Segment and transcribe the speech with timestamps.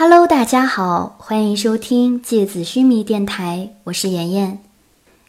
[0.00, 4.60] Hello，大家好，欢迎收听芥子须弥电台，我是妍妍。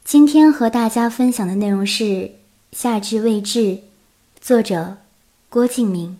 [0.04, 2.04] 今天和大家分享的内容是
[2.72, 3.60] 《夏至未至》，
[4.40, 4.98] 作者
[5.50, 6.20] 郭敬明。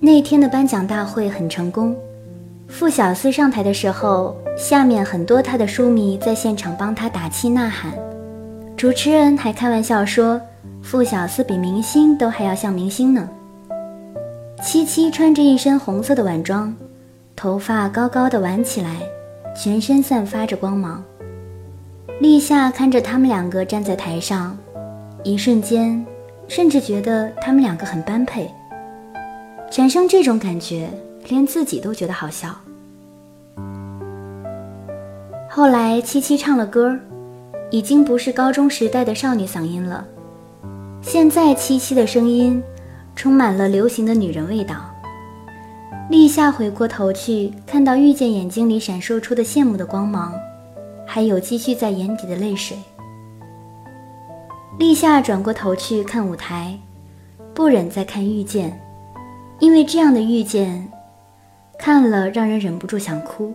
[0.00, 1.96] 那天的颁奖大会很成功，
[2.68, 7.90] 傅小司上台的时候，下面很多他的书迷在现场帮他打气呐喊。
[8.76, 10.38] 主持人还开玩笑说
[10.84, 13.26] ：“傅小司比明星都还要像明星呢。”
[14.62, 16.74] 七七穿着一身红色的晚装，
[17.36, 19.02] 头发高高的挽起来，
[19.54, 21.02] 全身散发着光芒。
[22.20, 24.56] 立夏看着他们两个站在台上，
[25.22, 26.04] 一瞬间，
[26.48, 28.50] 甚至觉得他们两个很般配。
[29.70, 30.88] 产生这种感觉，
[31.28, 32.48] 连自己都觉得好笑。
[35.50, 36.98] 后来七七唱了歌，
[37.70, 40.06] 已经不是高中时代的少女嗓音了，
[41.02, 42.62] 现在七七的声音。
[43.16, 44.76] 充满了流行的女人味道。
[46.08, 50.32] 立夏回过头去，看到遇见眼睛里闪烁出的羡慕的光芒，
[51.04, 52.76] 还有积蓄在眼底的泪水。
[54.78, 56.78] 立夏转过头去看舞台，
[57.54, 58.78] 不忍再看遇见，
[59.58, 60.86] 因为这样的遇见，
[61.78, 63.52] 看了让人忍不住想哭。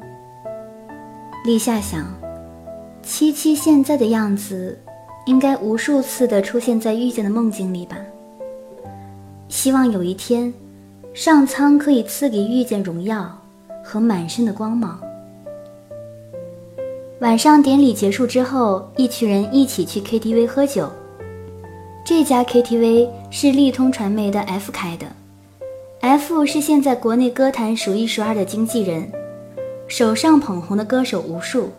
[1.45, 2.05] 立夏想，
[3.01, 4.77] 七七现在的样子，
[5.25, 7.95] 应该无数次的出现在遇见的梦境里吧。
[9.51, 10.51] 希望有一天，
[11.13, 13.29] 上苍可以赐给遇见荣耀
[13.83, 14.97] 和满身的光芒。
[17.19, 20.89] 晚上典礼结束之后，一群人一起去 KTV 喝酒。
[22.05, 25.05] 这家 KTV 是利通传媒的 F 开的
[25.99, 29.11] ，F 是现在国内歌坛数一数二的经纪人，
[29.85, 31.69] 手上捧红的歌手无数。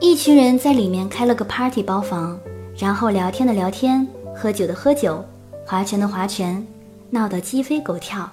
[0.00, 2.36] 一群人在里面开了个 party 包房，
[2.76, 5.24] 然后聊天的聊天，喝酒的喝酒。
[5.66, 6.64] 划拳的划拳，
[7.10, 8.30] 闹得鸡飞狗跳。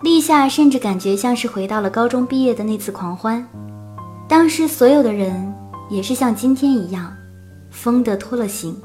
[0.00, 3.44] 立夏甚至感觉像是回到了高中毕业的那次狂欢，
[4.28, 5.52] 当时所有的人
[5.90, 7.12] 也是像今天一样，
[7.68, 8.80] 疯得脱了形。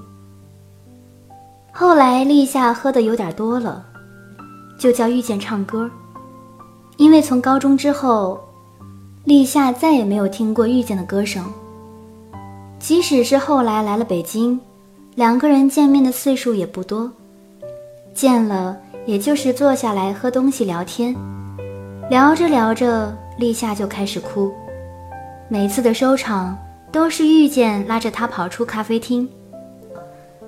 [1.71, 3.85] 后来立夏喝的有点多了，
[4.79, 5.87] 就叫遇见唱歌，
[6.97, 8.39] 因为从高中之后，
[9.25, 11.45] 立夏再也没有听过遇见的歌声。
[12.79, 14.59] 即使是后来来了北京，
[15.15, 17.11] 两个人见面的次数也不多。
[18.13, 21.15] 见了，也就是坐下来喝东西聊天，
[22.09, 24.51] 聊着聊着，立夏就开始哭。
[25.47, 26.57] 每次的收场
[26.91, 29.27] 都是遇见拉着他跑出咖啡厅，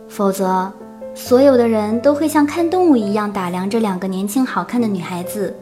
[0.09, 0.71] 否则
[1.15, 5.55] 所有的人都会像看动物一样打量着两个年轻好看的女孩子，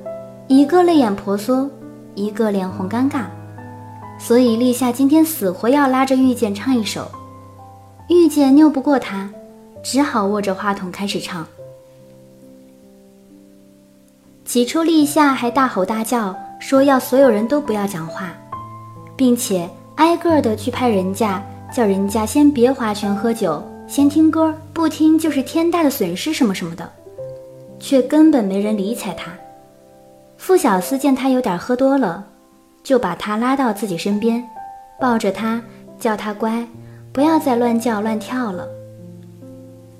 [0.47, 1.69] 一个泪眼婆娑，
[2.15, 3.25] 一个脸红尴尬。
[4.17, 7.09] 所以立夏今天死活要拉着遇见唱一首，
[8.09, 9.29] 遇见拗不过他，
[9.83, 11.45] 只好握着话筒开始唱。
[14.49, 18.33] 起初，立夏还大吼大叫，说要所有人都不要讲话，
[19.15, 21.39] 并且挨个的去拍人家，
[21.71, 26.89] 叫人家先别划拳喝酒，先听歌，不听就是天大的损失什么什么的，
[27.79, 29.31] 却根本没人理睬他。
[30.37, 32.25] 傅小司见他有点喝多了，
[32.81, 34.43] 就把他拉到自己身边，
[34.99, 35.61] 抱着他，
[35.99, 36.67] 叫他乖，
[37.13, 38.67] 不要再乱叫乱跳了。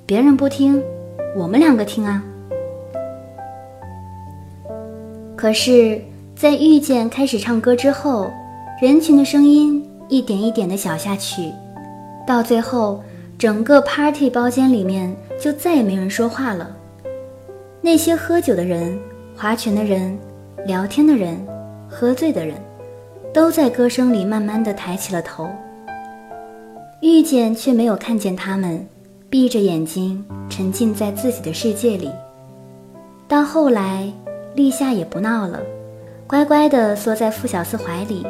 [0.08, 0.82] 别人不听，
[1.38, 2.24] 我们两个听啊。
[5.40, 6.02] 可是，
[6.36, 8.30] 在遇见开始唱歌之后，
[8.82, 11.54] 人群的声音一点一点的小下去，
[12.28, 13.02] 到最后，
[13.38, 16.70] 整个 party 包间里面就再也没人说话了。
[17.80, 19.00] 那些喝酒的人、
[19.34, 20.20] 划拳的人、
[20.66, 21.40] 聊天的人、
[21.88, 22.58] 喝醉的人，
[23.34, 25.48] 都在歌声里慢慢的抬起了头。
[27.02, 28.86] 遇见却没有看见他们，
[29.30, 32.12] 闭着眼睛沉浸在自己的世界里。
[33.26, 34.12] 到后来。
[34.60, 35.62] 立夏也不闹了，
[36.28, 38.28] 乖乖地缩在傅小司怀里，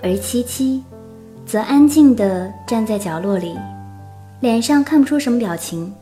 [0.00, 0.80] 而七七
[1.44, 3.58] 则安静地站在角落里，
[4.38, 5.92] 脸上看不出什么表情，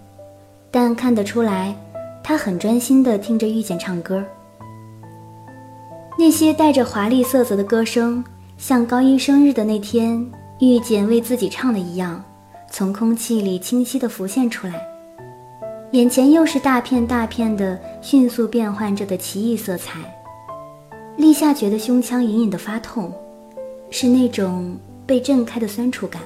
[0.70, 1.74] 但看得出来，
[2.22, 4.22] 他很专心地听着遇见唱歌。
[6.18, 8.22] 那些带着华丽色泽的歌声，
[8.58, 10.30] 像高一生日的那天
[10.60, 12.22] 遇见为自己唱的一样，
[12.70, 14.74] 从空气里清晰地浮现出来。
[15.92, 19.98] 眼前又是大片大片的迅速变换着的奇异色彩，
[21.16, 23.10] 立夏觉得胸腔隐隐的发痛，
[23.88, 24.76] 是那种
[25.06, 26.20] 被震开的酸楚感。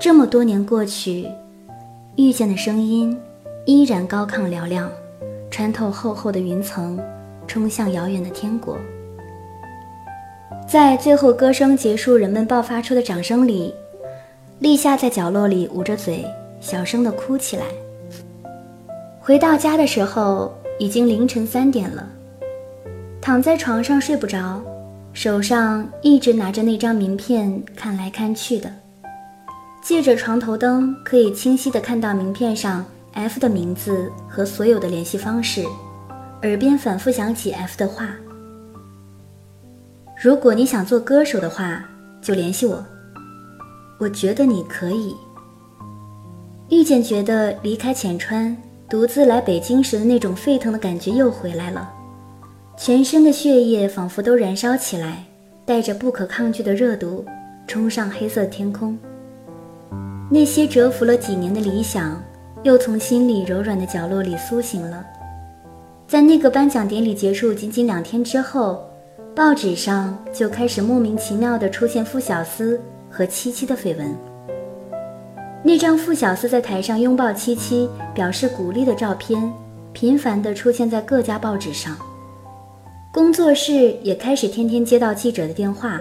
[0.00, 1.28] 这么多年过去，
[2.16, 3.16] 遇见的声音
[3.64, 4.90] 依然高亢嘹亮，
[5.48, 6.98] 穿透厚厚的云层，
[7.46, 8.76] 冲向遥远的天国。
[10.68, 13.72] 在最后歌声结束，人们爆发出的掌声里，
[14.58, 16.26] 立夏在角落里捂着嘴，
[16.60, 17.64] 小声的哭起来。
[19.26, 22.08] 回到家的时候，已经凌晨三点了，
[23.20, 24.62] 躺在床上睡不着，
[25.12, 28.72] 手上一直拿着那张名片看来看去的。
[29.82, 32.84] 借着床头灯，可以清晰的看到名片上
[33.14, 35.64] F 的名字和所有的联系方式，
[36.42, 38.10] 耳边反复响起 F 的话
[40.22, 41.84] ：“如果你想做歌手的话，
[42.22, 42.80] 就联系我。
[43.98, 45.16] 我觉得你可以。”
[46.70, 48.56] 遇见觉得离开浅川，
[48.88, 51.92] 独自来北京时的那种沸腾的感觉又回来了，
[52.76, 55.24] 全身的血液仿佛都燃烧起来，
[55.64, 57.24] 带着不可抗拒的热度，
[57.66, 58.96] 冲上黑色天空。
[60.30, 62.22] 那些蛰伏了几年的理想，
[62.62, 65.04] 又从心里柔软的角落里苏醒了。
[66.06, 68.88] 在那个颁奖典礼结束仅仅两天之后，
[69.34, 72.80] 报纸上就开始莫名其妙地出现傅小司
[73.10, 74.16] 和七七的绯闻。
[75.66, 79.52] 那张傅小司在台上拥抱七七，表示鼓励的照片，
[79.92, 81.96] 频繁地出现在各家报纸上。
[83.12, 86.00] 工作室也开始天天接到记者的电话，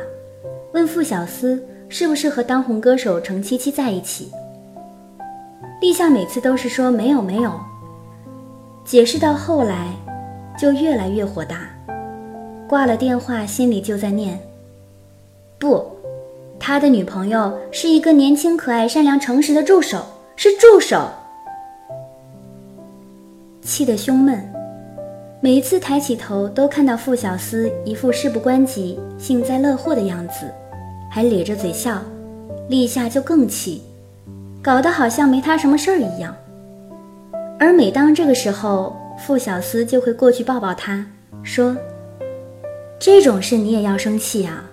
[0.72, 1.60] 问傅小司。
[1.88, 4.32] 是不是和当红歌手程七七在一起？
[5.80, 7.52] 立夏每次都是说没有没有，
[8.84, 9.94] 解释到后来
[10.58, 11.70] 就越来越火大，
[12.68, 14.40] 挂了电话心里就在念：
[15.60, 15.86] 不，
[16.68, 20.04] 他的女朋友是一个年轻可爱、善良诚实的助手，
[20.36, 21.08] 是助手。
[23.62, 24.44] 气得胸闷，
[25.40, 30.52] 每一次抬起头都看到傅小司一副事不关己、幸灾乐祸的样子。
[31.08, 32.02] 还咧着嘴笑，
[32.68, 33.84] 立夏就更气，
[34.60, 36.36] 搞得好像没他什么事儿一样。
[37.60, 41.06] 而每当这个时候，傅小司就会过去抱抱他，
[41.44, 41.78] 说
[42.98, 44.66] ：“这种事你也要生气啊？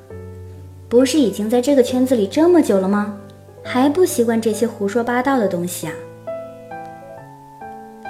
[0.92, 3.16] 不是已经在这个圈子里这么久了吗？
[3.64, 5.92] 还不习惯这些胡说八道的东西啊？”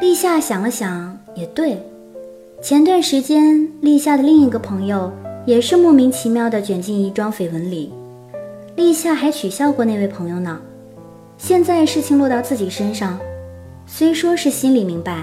[0.03, 1.81] 立夏想了想，也对，
[2.61, 5.13] 前段时间立夏的另一个朋友
[5.47, 7.93] 也是莫名其妙的卷进一桩绯闻里。
[8.75, 10.61] 立夏还取笑过那位朋友呢，
[11.39, 13.17] 现在事情落到自己身上，
[13.87, 15.23] 虽说是心里明白，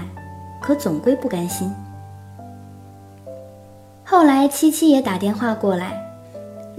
[0.62, 1.70] 可总归不甘心。
[4.02, 6.00] 后来七七也打电话过来，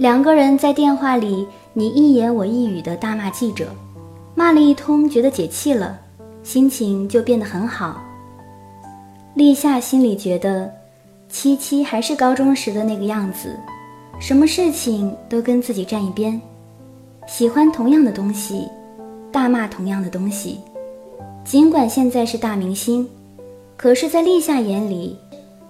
[0.02, 3.68] 两个人在电话里你一言我一语的大骂记者，
[4.34, 5.96] 骂了一通，觉得解气了，
[6.42, 8.02] 心情就变得很好。
[9.34, 10.68] 立夏心里觉得，
[11.28, 13.56] 七七还是高中时的那个样子，
[14.18, 16.40] 什么事情都跟自己站一边。
[17.28, 18.66] 喜欢同样的东西，
[19.30, 20.58] 大骂同样的东西。
[21.44, 23.08] 尽管现在是大明星，
[23.76, 25.16] 可是，在立夏眼里，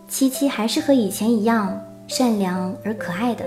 [0.09, 1.79] 七七还是和以前一样
[2.09, 3.45] 善良而可爱的。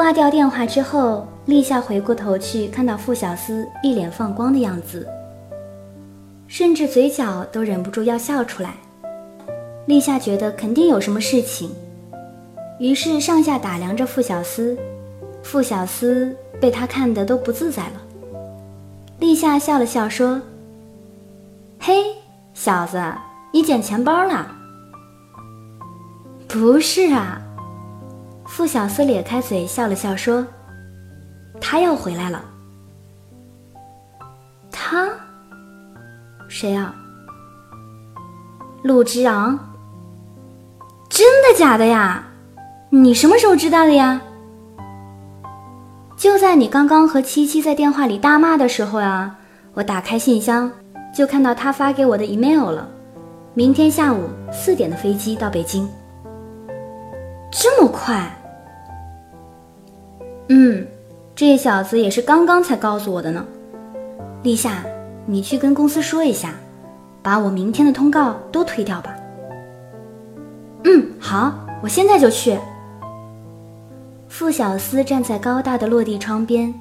[0.00, 5.06] 挂掉电话之后，立夏回过头去，看到傅小司一脸放光的样子，
[6.48, 8.72] 甚至嘴角都忍不住要笑出来。
[9.84, 11.70] 立夏觉得肯定有什么事情，
[12.78, 14.74] 于是上下打量着傅小司。
[15.42, 18.00] 傅小司被他看得都不自在了。
[19.18, 20.40] 立夏笑了笑说
[21.78, 21.92] ：“嘿，
[22.54, 22.98] 小子，
[23.52, 24.50] 你捡钱包了
[26.48, 27.42] ？”“不是啊。”
[28.50, 30.44] 傅小司咧开嘴笑了笑说
[31.62, 32.44] ：“他要回来了。
[34.72, 35.08] ”“他？
[36.48, 36.92] 谁啊
[38.82, 39.56] ？”“陆之昂。
[41.08, 42.24] ”“真的假的呀？
[42.90, 44.20] 你什么时候知道的呀？”
[46.18, 49.38] 就在你刚刚和七七在电话里大骂的时候啊，
[49.74, 50.70] 我打开信箱，
[51.14, 52.88] 就看到他发给我的 email 了。
[53.54, 55.88] 明天下午四点的飞机到北京。
[57.52, 58.28] 这么快？
[60.52, 60.84] 嗯，
[61.36, 63.46] 这小子也是刚刚才告诉我的呢。
[64.42, 64.84] 立夏，
[65.24, 66.54] 你去跟公司说一下，
[67.22, 69.14] 把我明天的通告都推掉吧。
[70.82, 72.58] 嗯，好，我现在就去。
[74.26, 76.74] 傅小司站在高大的落地窗边，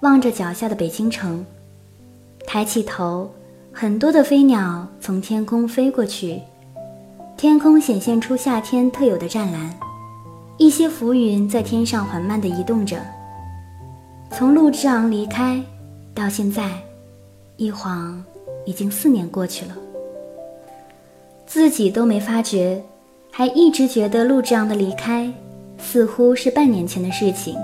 [0.00, 1.42] 望着脚下的北京城，
[2.46, 3.32] 抬起头，
[3.72, 6.42] 很多的飞鸟从天空飞过去，
[7.38, 9.70] 天空显现出夏天特有的湛蓝，
[10.56, 12.96] 一些浮云在天上缓慢地移动着。
[14.30, 15.62] 从陆之昂离开
[16.14, 16.70] 到现在，
[17.56, 18.22] 一晃
[18.64, 19.76] 已经四年过去了，
[21.46, 22.82] 自己都没发觉，
[23.30, 25.32] 还一直觉得陆之昂的离开。
[25.76, 27.56] 似乎是半年前的事情。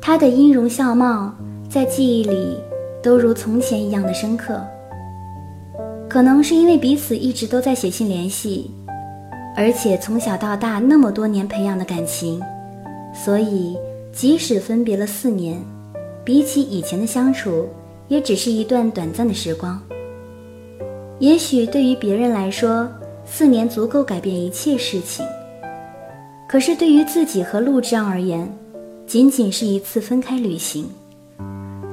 [0.00, 1.32] 他的音容笑貌
[1.68, 2.58] 在记忆里
[3.02, 4.62] 都如从前一样的深刻。
[6.08, 8.70] 可能是因为彼此一直都在写信联系，
[9.54, 12.40] 而且从小到大那么多年培养的感情，
[13.14, 13.76] 所以
[14.12, 15.62] 即使分别了四年，
[16.24, 17.68] 比起以前的相处，
[18.08, 19.80] 也只是一段短暂的时光。
[21.18, 22.88] 也许对于别人来说，
[23.24, 25.24] 四年足够改变一切事情。
[26.48, 28.50] 可是对于自己和陆之昂而言，
[29.06, 30.90] 仅仅是一次分开旅行，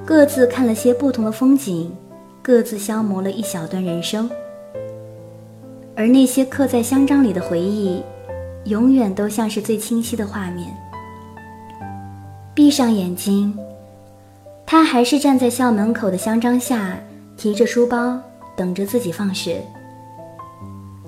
[0.05, 1.91] 各自看了些不同的风景，
[2.41, 4.29] 各自消磨了一小段人生。
[5.99, 8.01] 而那些刻在香樟里的回忆，
[8.63, 10.73] 永远都像是最清晰的画面。
[12.55, 13.53] 闭上眼睛，
[14.65, 16.97] 他还是站在校门口的香樟下，
[17.35, 18.17] 提着书包
[18.55, 19.61] 等着自己放学。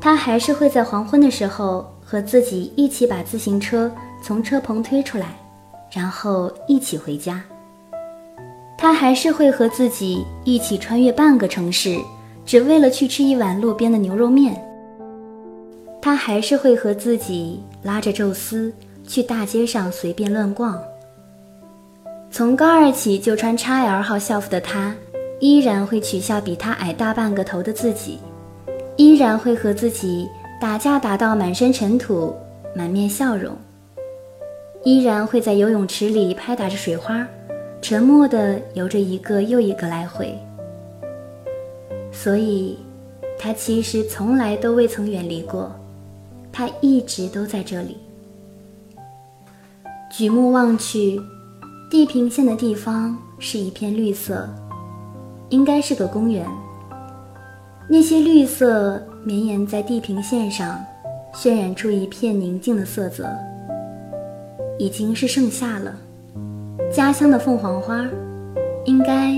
[0.01, 1.89] 他还是会在黄昏的时候。
[2.03, 3.89] 和自己一起把自行车
[4.21, 5.27] 从车棚推出来，
[5.89, 7.41] 然后一起回家。
[8.77, 11.97] 他还是会和自己一起穿越半个城市，
[12.45, 14.61] 只为了去吃一碗路边的牛肉面。
[16.01, 18.73] 他还是会和自己拉着宙斯
[19.07, 20.81] 去大街上随便乱逛。
[22.31, 24.95] 从高二起就穿 XL 号校服的他，
[25.39, 28.19] 依然会取笑比他矮大半个头的自己，
[28.95, 30.27] 依然会和自己。
[30.59, 32.35] 打架打到满身尘土，
[32.75, 33.51] 满面笑容，
[34.83, 37.27] 依然会在游泳池里拍打着水花，
[37.81, 40.37] 沉默地游着一个又一个来回。
[42.11, 42.77] 所以，
[43.39, 45.73] 他其实从来都未曾远离过，
[46.51, 47.97] 他一直都在这里。
[50.11, 51.21] 举目望去，
[51.89, 54.49] 地平线的地方是一片绿色，
[55.49, 56.45] 应该是个公园。
[57.89, 59.01] 那些绿色。
[59.23, 60.83] 绵延在地平线上，
[61.31, 63.29] 渲染出一片宁静的色泽。
[64.79, 65.95] 已经是盛夏了，
[66.91, 68.03] 家乡的凤凰花，
[68.85, 69.35] 应该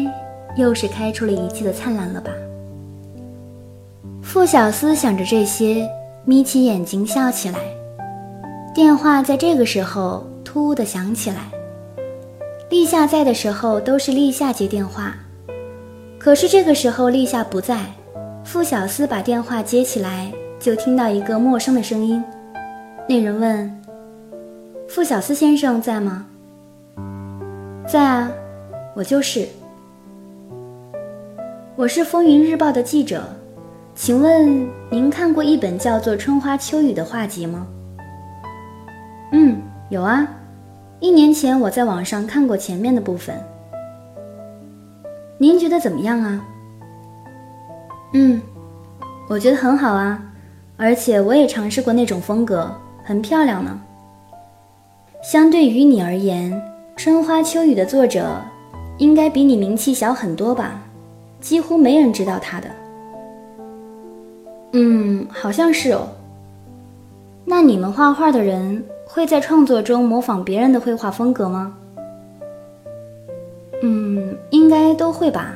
[0.56, 2.32] 又是开出了一季的灿烂了吧？
[4.22, 5.86] 傅小司想着这些，
[6.26, 7.60] 眯起眼睛笑起来。
[8.74, 11.52] 电话在这个时候突兀的响起来。
[12.70, 15.14] 立夏在的时候都是立夏接电话，
[16.18, 17.80] 可是这个时候立夏不在。
[18.44, 22.24] 傅小司把电话接起来，就听到一个陌生的声音。
[23.08, 23.82] 那人问
[24.90, 26.26] ：“傅小司先生在吗
[27.88, 28.32] ？”“在啊，
[28.96, 29.48] 我就是。
[31.76, 33.24] 我是风云日报的记者，
[33.96, 37.68] 请问您看过一本叫做《春花秋雨》的画集吗
[39.32, 40.28] ？”“嗯，有啊，
[41.00, 43.36] 一年前我在网上看过前面的部分。
[45.38, 46.44] 您觉得怎么样啊？”
[48.14, 48.42] 嗯，
[49.30, 50.22] 我觉得很好啊，
[50.76, 53.80] 而且我也尝试过那种风格，很漂亮呢。
[55.22, 56.52] 相对于你而言，
[56.96, 58.42] 《春花秋雨》的作者
[58.98, 60.82] 应该比你名气小很多吧？
[61.40, 62.68] 几乎没人知道他的。
[64.74, 66.08] 嗯，好像是哦。
[67.46, 71.76] 那你们画画的人会在创作中模仿别人的绘画风格吗？
[73.82, 75.54] 嗯，应该都会吧。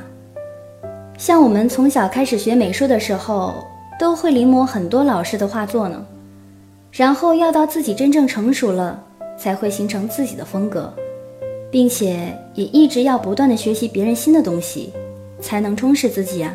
[1.16, 3.54] 像我们从小开始学美术的时候，
[3.98, 6.04] 都会临摹很多老师的画作呢，
[6.92, 9.02] 然后要到自己真正成熟了，
[9.36, 10.92] 才会形成自己的风格，
[11.72, 14.92] 并且也一直要不断的学习别人新的东西，
[15.40, 16.54] 才能充实自己啊。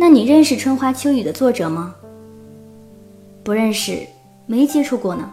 [0.00, 1.92] 那你认识《春花秋雨》的作者吗？
[3.42, 4.06] 不认识，
[4.46, 5.28] 没接触过呢。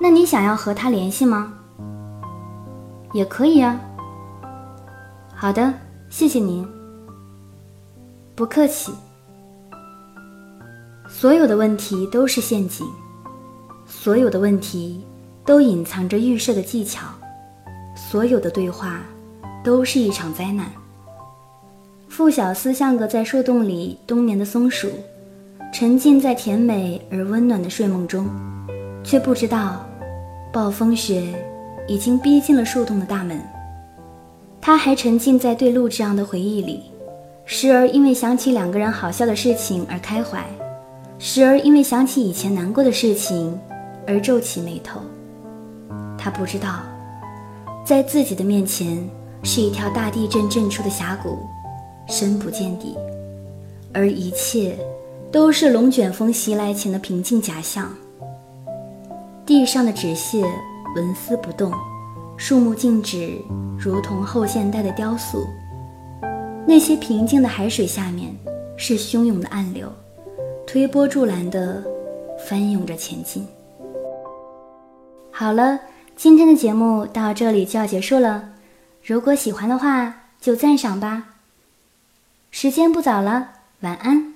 [0.00, 1.54] 那你想要和他联系吗？
[3.12, 3.80] 也可以啊。
[5.32, 5.72] 好的，
[6.10, 6.66] 谢谢您。
[8.34, 8.92] 不客气。
[11.08, 12.84] 所有的问题都是陷阱，
[13.86, 15.06] 所有的问题
[15.44, 17.06] 都隐藏着预设的技巧，
[17.94, 19.02] 所有的对话
[19.62, 20.66] 都是一场灾难。
[22.16, 24.88] 傅小司像个在树洞里冬眠的松鼠，
[25.70, 28.26] 沉浸在甜美而温暖的睡梦中，
[29.04, 29.84] 却不知道
[30.50, 31.34] 暴风雪
[31.86, 33.38] 已经逼近了树洞的大门。
[34.62, 36.84] 他还沉浸在对陆之昂的回忆里，
[37.44, 40.42] 时而因为想起两个人好笑的事情而开怀，
[41.18, 43.60] 时而因为想起以前难过的事情
[44.06, 45.02] 而皱起眉头。
[46.16, 46.78] 他不知道，
[47.84, 49.06] 在自己的面前
[49.42, 51.46] 是一条大地震震出的峡谷，
[52.08, 52.96] 深不见底，
[53.92, 54.78] 而一切
[55.30, 57.92] 都是龙卷风袭来前的平静假象。
[59.44, 60.44] 地上的纸屑
[60.94, 61.72] 纹丝不动。
[62.38, 63.38] 树木静止，
[63.78, 65.46] 如同后现代的雕塑。
[66.66, 68.36] 那些平静的海水下面，
[68.76, 69.90] 是汹涌的暗流，
[70.66, 71.82] 推波助澜地
[72.46, 73.46] 翻涌着前进。
[75.30, 75.80] 好了，
[76.14, 78.50] 今天的节目到这里就要结束了。
[79.02, 81.35] 如果喜欢的话，就赞赏吧。
[82.58, 84.35] 时间不早了，晚安。